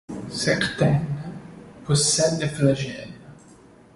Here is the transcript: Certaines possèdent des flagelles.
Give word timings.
Certaines 0.31 1.05
possèdent 1.85 2.39
des 2.39 2.47
flagelles. 2.47 3.13